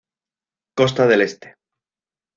[0.73, 1.53] Costa del Este